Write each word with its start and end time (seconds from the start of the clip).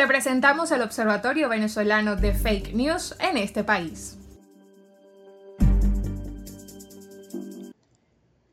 Te 0.00 0.06
presentamos 0.06 0.70
el 0.70 0.80
Observatorio 0.80 1.50
Venezolano 1.50 2.16
de 2.16 2.32
Fake 2.32 2.72
News 2.72 3.14
en 3.20 3.36
este 3.36 3.64
país. 3.64 4.16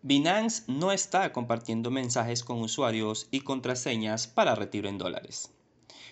Binance 0.02 0.64
no 0.68 0.92
está 0.92 1.32
compartiendo 1.32 1.90
mensajes 1.90 2.44
con 2.44 2.60
usuarios 2.60 3.30
y 3.32 3.40
contraseñas 3.40 4.28
para 4.28 4.56
retiro 4.56 4.90
en 4.90 4.98
dólares. 4.98 5.54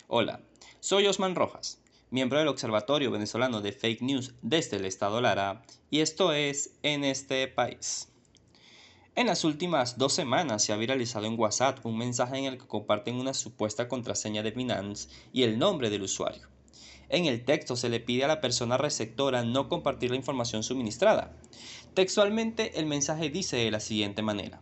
Hola, 0.07 0.39
soy 0.79 1.05
Osman 1.05 1.35
Rojas, 1.35 1.79
miembro 2.11 2.39
del 2.39 2.47
Observatorio 2.47 3.11
Venezolano 3.11 3.59
de 3.59 3.73
Fake 3.73 4.03
News 4.03 4.35
desde 4.41 4.77
el 4.77 4.85
Estado 4.85 5.19
Lara, 5.19 5.63
y 5.89 5.99
esto 5.99 6.31
es 6.31 6.77
En 6.81 7.03
este 7.03 7.49
país. 7.49 8.07
En 9.17 9.27
las 9.27 9.45
últimas 9.45 9.97
dos 9.97 10.11
semanas 10.11 10.61
se 10.61 10.73
ha 10.73 10.75
viralizado 10.75 11.25
en 11.25 11.39
WhatsApp 11.39 11.85
un 11.85 11.97
mensaje 11.97 12.37
en 12.37 12.43
el 12.43 12.57
que 12.57 12.67
comparten 12.67 13.15
una 13.15 13.33
supuesta 13.33 13.87
contraseña 13.87 14.43
de 14.43 14.51
Binance 14.51 15.07
y 15.31 15.43
el 15.43 15.57
nombre 15.57 15.89
del 15.89 16.01
usuario. 16.01 16.49
En 17.07 17.25
el 17.25 17.45
texto 17.45 17.77
se 17.77 17.87
le 17.87 18.01
pide 18.01 18.25
a 18.25 18.27
la 18.27 18.41
persona 18.41 18.77
receptora 18.77 19.45
no 19.45 19.69
compartir 19.69 20.09
la 20.09 20.17
información 20.17 20.63
suministrada. 20.63 21.31
Textualmente 21.93 22.77
el 22.77 22.87
mensaje 22.87 23.29
dice 23.29 23.55
de 23.55 23.71
la 23.71 23.79
siguiente 23.79 24.21
manera. 24.21 24.59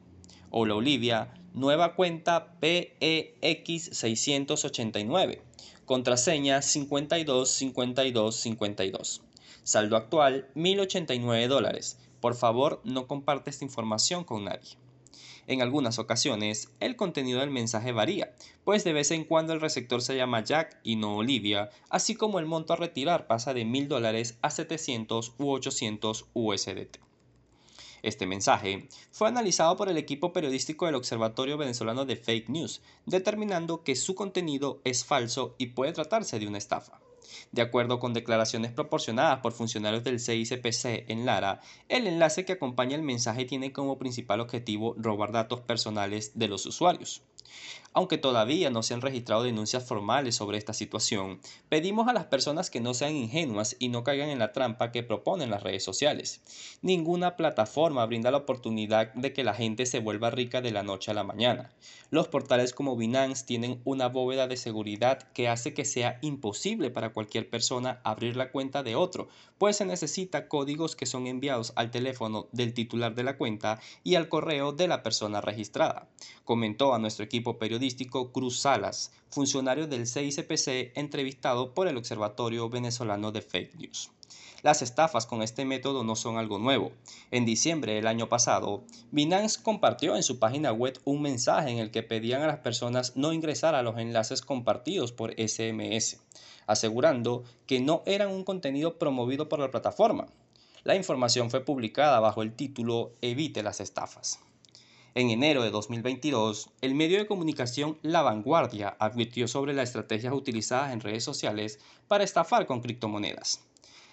Hola 0.51 0.75
Olivia, 0.75 1.33
nueva 1.55 1.95
cuenta 1.95 2.53
PEX689, 2.61 5.41
contraseña 5.85 6.61
525252. 6.61 9.23
Saldo 9.63 9.97
actual 9.97 10.47
1089 10.53 11.47
dólares 11.47 11.97
por 12.23 12.35
favor, 12.35 12.79
no 12.85 13.05
comparte 13.05 13.49
esta 13.49 13.65
información 13.65 14.23
con 14.23 14.45
nadie. 14.45 14.77
En 15.45 15.61
algunas 15.61 15.99
ocasiones, 15.99 16.69
el 16.79 16.95
contenido 16.95 17.41
del 17.41 17.49
mensaje 17.49 17.91
varía, 17.91 18.33
pues 18.63 18.85
de 18.85 18.93
vez 18.93 19.11
en 19.11 19.25
cuando 19.25 19.51
el 19.51 19.59
receptor 19.59 20.01
se 20.01 20.15
llama 20.15 20.41
Jack 20.41 20.79
y 20.83 20.95
no 20.95 21.17
Olivia, 21.17 21.69
así 21.89 22.15
como 22.15 22.39
el 22.39 22.45
monto 22.45 22.71
a 22.71 22.77
retirar 22.77 23.27
pasa 23.27 23.53
de 23.53 23.65
1000 23.65 23.89
dólares 23.89 24.37
a 24.41 24.51
700 24.51 25.33
u 25.37 25.51
800 25.51 26.27
USDT. 26.31 26.99
Este 28.03 28.25
mensaje 28.25 28.87
fue 29.11 29.27
analizado 29.27 29.75
por 29.75 29.89
el 29.89 29.97
equipo 29.97 30.31
periodístico 30.31 30.85
del 30.85 30.95
Observatorio 30.95 31.57
Venezolano 31.57 32.05
de 32.05 32.15
Fake 32.15 32.47
News, 32.47 32.81
determinando 33.05 33.83
que 33.83 33.97
su 33.97 34.15
contenido 34.15 34.79
es 34.85 35.03
falso 35.03 35.55
y 35.57 35.65
puede 35.67 35.91
tratarse 35.91 36.39
de 36.39 36.47
una 36.47 36.57
estafa. 36.57 37.01
De 37.51 37.61
acuerdo 37.61 37.99
con 37.99 38.13
declaraciones 38.13 38.71
proporcionadas 38.71 39.39
por 39.39 39.53
funcionarios 39.53 40.03
del 40.03 40.19
CICPC 40.19 41.09
en 41.09 41.25
Lara, 41.25 41.61
el 41.89 42.07
enlace 42.07 42.45
que 42.45 42.53
acompaña 42.53 42.95
el 42.95 43.03
mensaje 43.03 43.45
tiene 43.45 43.71
como 43.71 43.97
principal 43.97 44.39
objetivo 44.39 44.95
robar 44.97 45.31
datos 45.31 45.61
personales 45.61 46.31
de 46.35 46.47
los 46.47 46.65
usuarios. 46.65 47.23
Aunque 47.95 48.17
todavía 48.17 48.71
no 48.71 48.81
se 48.81 48.95
han 48.95 49.01
registrado 49.01 49.43
denuncias 49.43 49.85
formales 49.85 50.35
sobre 50.35 50.57
esta 50.57 50.73
situación, 50.73 51.39
pedimos 51.69 52.07
a 52.07 52.13
las 52.13 52.25
personas 52.25 52.71
que 52.71 52.81
no 52.81 52.95
sean 52.95 53.15
ingenuas 53.15 53.75
y 53.77 53.89
no 53.89 54.03
caigan 54.03 54.29
en 54.29 54.39
la 54.39 54.51
trampa 54.51 54.91
que 54.91 55.03
proponen 55.03 55.51
las 55.51 55.61
redes 55.61 55.83
sociales. 55.83 56.41
Ninguna 56.81 57.35
plataforma 57.35 58.05
brinda 58.07 58.31
la 58.31 58.37
oportunidad 58.37 59.13
de 59.13 59.31
que 59.31 59.43
la 59.43 59.53
gente 59.53 59.85
se 59.85 59.99
vuelva 59.99 60.31
rica 60.31 60.59
de 60.59 60.71
la 60.71 60.81
noche 60.81 61.11
a 61.11 61.13
la 61.13 61.23
mañana. 61.23 61.71
Los 62.09 62.27
portales 62.27 62.73
como 62.73 62.95
Binance 62.95 63.45
tienen 63.45 63.79
una 63.85 64.07
bóveda 64.07 64.47
de 64.47 64.57
seguridad 64.57 65.31
que 65.33 65.47
hace 65.47 65.75
que 65.75 65.85
sea 65.85 66.17
imposible 66.21 66.89
para 66.89 67.13
cualquier 67.13 67.49
persona 67.49 68.01
abrir 68.03 68.35
la 68.35 68.51
cuenta 68.51 68.81
de 68.81 68.95
otro, 68.95 69.27
pues 69.59 69.77
se 69.77 69.85
necesita 69.85 70.47
códigos 70.47 70.95
que 70.95 71.05
son 71.05 71.27
enviados 71.27 71.73
al 71.75 71.91
teléfono 71.91 72.47
del 72.51 72.73
titular 72.73 73.13
de 73.13 73.23
la 73.23 73.37
cuenta 73.37 73.79
y 74.03 74.15
al 74.15 74.29
correo 74.29 74.71
de 74.71 74.87
la 74.87 75.03
persona 75.03 75.41
registrada. 75.41 76.07
Comentó 76.43 76.93
a 76.93 76.99
nuestro 76.99 77.23
equipo 77.23 77.32
periodístico 77.41 78.31
Cruz 78.31 78.59
Salas, 78.59 79.11
funcionario 79.29 79.87
del 79.87 80.05
CICPC 80.05 80.95
entrevistado 80.95 81.73
por 81.73 81.87
el 81.87 81.97
Observatorio 81.97 82.69
Venezolano 82.69 83.31
de 83.31 83.41
Fake 83.41 83.75
News. 83.75 84.11
Las 84.61 84.81
estafas 84.81 85.25
con 85.25 85.41
este 85.41 85.65
método 85.65 86.03
no 86.03 86.15
son 86.15 86.37
algo 86.37 86.59
nuevo. 86.59 86.91
En 87.31 87.43
diciembre 87.43 87.95
del 87.95 88.07
año 88.07 88.29
pasado, 88.29 88.83
Binance 89.11 89.61
compartió 89.61 90.15
en 90.15 90.23
su 90.23 90.39
página 90.39 90.71
web 90.71 90.99
un 91.03 91.21
mensaje 91.21 91.71
en 91.71 91.79
el 91.79 91.91
que 91.91 92.03
pedían 92.03 92.43
a 92.43 92.47
las 92.47 92.59
personas 92.59 93.17
no 93.17 93.33
ingresar 93.33 93.75
a 93.75 93.83
los 93.83 93.97
enlaces 93.97 94.41
compartidos 94.41 95.11
por 95.11 95.33
SMS, 95.33 96.21
asegurando 96.67 97.43
que 97.65 97.81
no 97.81 98.03
eran 98.05 98.29
un 98.29 98.43
contenido 98.43 98.97
promovido 98.99 99.49
por 99.49 99.59
la 99.59 99.71
plataforma. 99.71 100.27
La 100.83 100.95
información 100.95 101.49
fue 101.49 101.65
publicada 101.65 102.19
bajo 102.19 102.41
el 102.41 102.53
título 102.53 103.13
Evite 103.21 103.63
las 103.63 103.79
estafas. 103.79 104.39
En 105.15 105.29
enero 105.29 105.61
de 105.61 105.69
2022, 105.69 106.71
el 106.81 106.95
medio 106.95 107.19
de 107.19 107.27
comunicación 107.27 107.99
La 108.01 108.23
Vanguardia 108.23 108.95
advirtió 108.97 109.47
sobre 109.47 109.73
las 109.73 109.89
estrategias 109.89 110.33
utilizadas 110.33 110.91
en 110.91 111.01
redes 111.01 111.23
sociales 111.23 111.79
para 112.07 112.23
estafar 112.23 112.65
con 112.65 112.81
criptomonedas. 112.81 113.63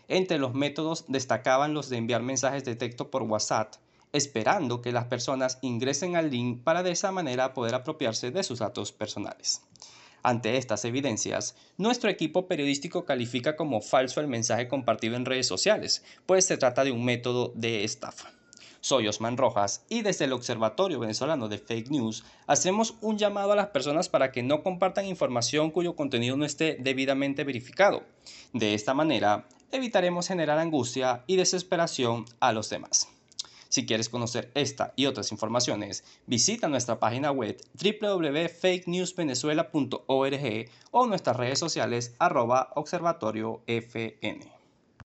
Entre 0.09 0.39
los 0.39 0.53
métodos 0.53 1.07
destacaban 1.09 1.73
los 1.73 1.89
de 1.89 1.97
enviar 1.97 2.23
mensajes 2.23 2.65
de 2.65 2.77
texto 2.77 3.11
por 3.11 3.23
WhatsApp, 3.23 3.77
esperando 4.13 4.83
que 4.83 4.93
las 4.93 5.07
personas 5.07 5.59
ingresen 5.63 6.17
al 6.17 6.31
link 6.31 6.65
para 6.65 6.83
de 6.83 6.91
esa 6.91 7.13
manera 7.13 7.55
poder 7.55 7.75
apropiarse 7.75 8.31
de 8.31 8.43
sus 8.43 8.59
datos 8.59 8.93
personales. 8.93 9.63
Ante 10.23 10.59
estas 10.59 10.85
evidencias, 10.85 11.57
nuestro 11.79 12.11
equipo 12.11 12.47
periodístico 12.47 13.07
califica 13.07 13.57
como 13.57 13.81
falso 13.81 14.21
el 14.21 14.29
mensaje 14.29 14.69
compartido 14.69 15.17
en 15.17 15.25
redes 15.25 15.47
sociales, 15.47 16.05
pues 16.27 16.45
se 16.45 16.59
trata 16.59 16.85
de 16.85 16.93
un 16.93 17.07
método 17.07 17.53
de 17.55 17.85
estafa. 17.85 18.35
Soy 18.83 19.09
Osman 19.09 19.37
Rojas 19.37 19.85
y 19.91 20.01
desde 20.01 20.25
el 20.25 20.33
Observatorio 20.33 20.99
Venezolano 20.99 21.49
de 21.49 21.59
Fake 21.59 21.91
News 21.91 22.25
hacemos 22.47 22.95
un 23.03 23.19
llamado 23.19 23.53
a 23.53 23.57
las 23.57 23.69
personas 23.69 24.09
para 24.09 24.33
que 24.33 24.43
no 24.43 24.63
compartan 24.63 25.05
información 25.05 25.71
cuyo 25.71 25.95
contenido 25.95 26.35
no 26.37 26.47
esté 26.47 26.79
debidamente 26.81 27.45
verificado. 27.45 28.05
De 28.55 28.73
esta 28.73 28.95
manera, 28.95 29.47
evitaremos 29.71 30.29
generar 30.29 30.59
angustia 30.59 31.25
y 31.27 31.37
desesperación 31.37 32.25
a 32.41 32.53
los 32.53 32.71
demás. 32.71 33.09
Si 33.69 33.85
quieres 33.87 34.09
conocer 34.09 34.51
esta 34.55 34.95
y 34.97 35.05
otras 35.07 35.31
informaciones, 35.31 36.03
visita 36.27 36.69
nuestra 36.69 36.99
página 36.99 37.31
web 37.31 37.61
www.fakenewsvenezuela.org 37.75 40.71
o 40.91 41.07
nuestras 41.07 41.37
redes 41.37 41.59
sociales 41.59 42.15
arroba 42.19 42.71
observatoriofn. 42.75 44.60